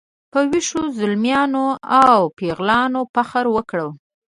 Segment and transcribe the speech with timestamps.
[0.31, 1.65] په ویښو زلمیانو
[2.11, 3.87] او پیغلانو فخر وکړو.